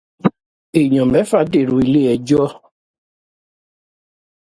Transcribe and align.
Èèyàn 0.79 1.07
mẹ́ta 1.13 1.39
dèrò 1.51 1.75
iléẹjọ́. 1.83 2.47